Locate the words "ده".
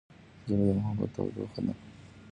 1.65-1.73